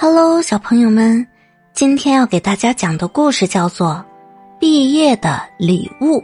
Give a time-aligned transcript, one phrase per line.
[0.00, 1.26] Hello，小朋友们，
[1.72, 3.94] 今天要给大家讲的故事叫做
[4.60, 6.18] 《毕业的礼物》。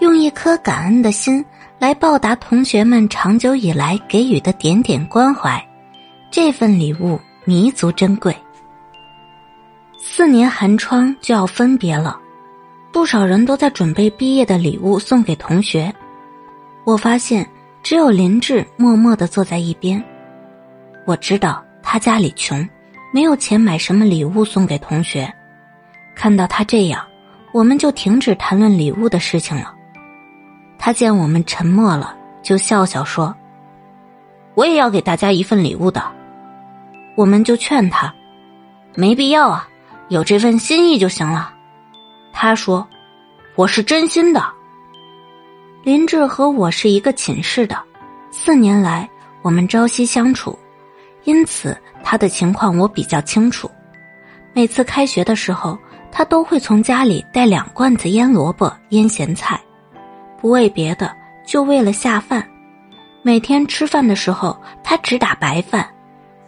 [0.00, 1.44] 用一颗感恩的心
[1.78, 5.62] 来报答同学们长久以来给予的点点关怀，
[6.30, 8.34] 这份礼物弥足珍贵。
[9.98, 12.18] 四年寒窗就要分别了，
[12.90, 15.94] 不少人都在准备毕业的礼物送给同学。
[16.84, 17.46] 我发现
[17.82, 20.02] 只有林志默默的坐在一边。
[21.04, 21.62] 我知道。
[21.90, 22.68] 他家里穷，
[23.14, 25.26] 没有钱买什么礼物送给同学。
[26.14, 27.02] 看到他这样，
[27.50, 29.74] 我们就停止谈论礼物的事情了。
[30.78, 33.34] 他见我们沉默了，就笑笑说
[34.54, 36.04] ：“我也要给大家一份礼物的。”
[37.16, 38.14] 我们就劝他
[38.94, 39.66] ：“没必要啊，
[40.08, 41.54] 有这份心意就行了。”
[42.34, 42.86] 他说
[43.56, 44.44] ：“我是真心的。”
[45.84, 47.82] 林志和我是一个寝室的，
[48.30, 49.08] 四年来
[49.40, 50.58] 我们朝夕相处。
[51.28, 53.70] 因此，他的情况我比较清楚。
[54.54, 55.78] 每次开学的时候，
[56.10, 59.60] 他都会从家里带两罐子腌萝卜、腌咸菜，
[60.40, 61.14] 不为别的，
[61.46, 62.42] 就为了下饭。
[63.20, 65.86] 每天吃饭的时候，他只打白饭，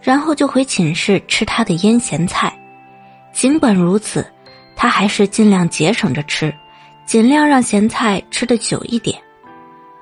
[0.01, 2.51] 然后就回寝室吃他的腌咸菜。
[3.35, 4.27] 尽管如此，
[4.75, 6.51] 他还是尽量节省着吃，
[7.05, 9.21] 尽量让咸菜吃的久一点。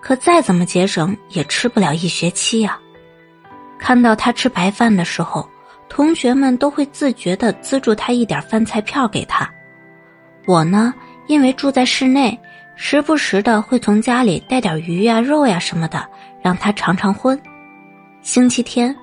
[0.01, 2.79] 可再怎么节省，也吃不了一学期呀。
[3.79, 5.49] 看到他吃白饭的时候，
[5.89, 9.49] 同学们都会自觉的资助他一点饭菜票给他。
[10.47, 10.93] 我呢，
[11.27, 12.39] 因为住在室内，
[12.75, 16.07] 时不时的会从家里带点鱼呀、肉呀什么的，
[16.43, 17.41] 让他尝尝荤。
[18.21, 18.95] 星期天，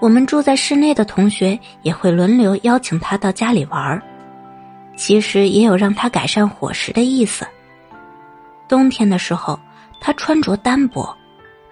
[0.00, 4.02] 我们住在室内的同学也会轮流邀请他到家里玩儿，
[4.96, 7.46] 其实也有让他改善伙食的意思。
[8.68, 9.58] 冬天的时候，
[10.00, 11.17] 他穿着单薄。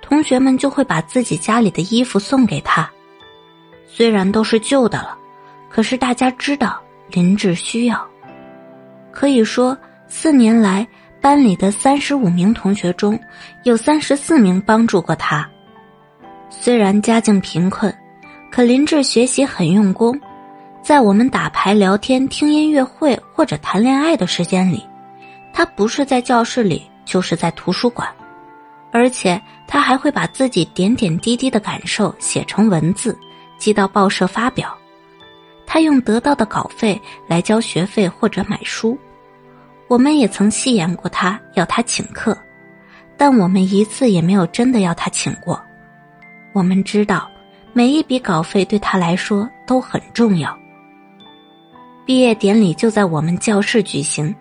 [0.09, 2.89] 同学们就会把自己家里的衣服送给他，
[3.89, 5.19] 虽然都是旧的了，
[5.69, 8.07] 可是大家知道林志需要。
[9.11, 10.87] 可以说，四年来
[11.21, 13.19] 班里的三十五名同学中
[13.65, 15.49] 有三十四名帮助过他。
[16.51, 17.93] 虽然家境贫困，
[18.53, 20.21] 可林志学习很用功，
[20.83, 24.87] 在我们打牌、聊天、听音乐会或者谈恋爱的时间里，
[25.53, 28.09] 他不是在教室里，就是在图书馆。
[28.93, 33.19] 而且他还会把自己点点滴滴的感受写成文字，
[33.59, 34.77] 寄到报社发表。
[35.67, 38.97] 他用得到的稿费来交学费或者买书。
[39.89, 42.37] 我们也曾戏言过他要他请客，
[43.17, 45.61] 但我们一次也没有真的要他请过。
[46.53, 47.29] 我们知道
[47.73, 50.57] 每一笔稿费对他来说都很重要。
[52.07, 54.35] 毕业典礼就在我们教室举行，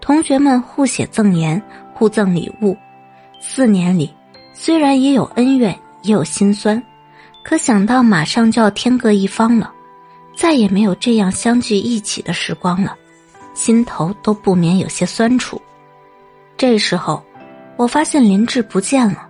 [0.00, 1.60] 同学们互写赠言，
[1.92, 2.76] 互赠礼物。
[3.40, 4.12] 四年里，
[4.52, 6.82] 虽然也有恩怨，也有心酸，
[7.42, 9.72] 可想到马上就要天各一方了，
[10.36, 12.96] 再也没有这样相聚一起的时光了，
[13.54, 15.60] 心头都不免有些酸楚。
[16.56, 17.22] 这时候，
[17.76, 19.28] 我发现林志不见了。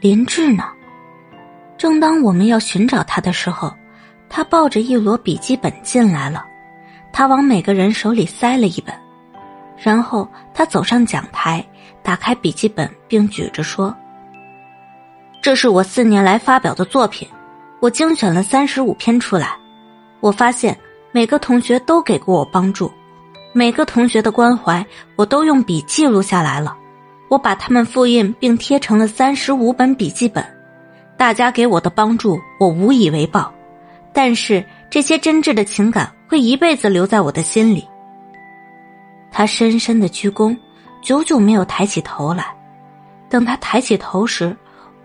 [0.00, 0.64] 林志呢？
[1.76, 3.72] 正当我们要寻找他的时候，
[4.28, 6.44] 他抱着一摞笔记本进来了。
[7.12, 8.94] 他往每个人手里塞了一本，
[9.76, 11.64] 然后他走上讲台。
[12.08, 13.94] 打开笔记本，并举着说
[15.44, 17.28] ：“这是我四年来发表的作品，
[17.80, 19.54] 我精选了三十五篇出来。
[20.20, 20.74] 我发现
[21.12, 22.90] 每个同学都给过我帮助，
[23.52, 24.82] 每个同学的关怀
[25.16, 26.74] 我都用笔记录下来了。
[27.28, 30.42] 我把它们复印并贴成了三十五本笔记本。
[31.18, 33.52] 大家给我的帮助，我无以为报，
[34.14, 37.86] 但是这些真挚的情感会一辈子留在我的心里。”
[39.30, 40.56] 他深深的鞠躬。
[41.08, 42.54] 久久没有抬起头来，
[43.30, 44.54] 等他抬起头时，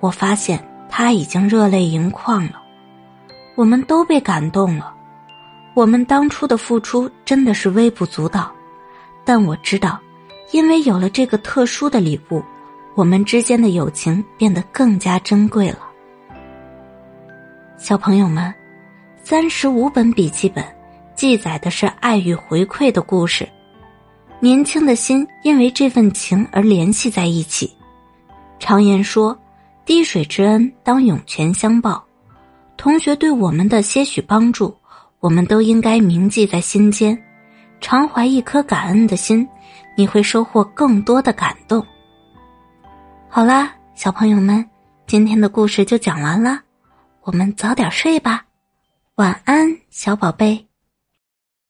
[0.02, 2.62] 我发现他已经热泪盈眶了。
[3.56, 4.94] 我们都被感动了。
[5.74, 8.52] 我们当初的付出真的是微不足道，
[9.24, 9.97] 但我知道，
[10.52, 12.44] 因为有了这个特殊的礼物，
[12.96, 15.80] 我们之间的友情变得更加珍贵了。
[17.78, 18.53] 小朋友们，
[19.24, 20.66] 三十五本笔记本，
[21.16, 23.48] 记载的是爱与回馈的故事。
[24.44, 27.74] 年轻的心因为这份情而联系在一起。
[28.60, 29.40] 常言说
[29.88, 32.06] ：“滴水之恩，当涌泉相报。”
[32.75, 34.75] 同学对我们的些许帮助，
[35.22, 37.18] 我们都应该铭记在心间，
[37.80, 39.48] 常怀一颗感恩的心，
[39.95, 41.81] 你会收获更多的感动。
[43.30, 44.69] 好啦，小朋友们，
[45.07, 46.60] 今天的故事就讲完了，
[47.22, 48.44] 我们早点睡吧，
[49.16, 50.68] 晚安，小宝贝。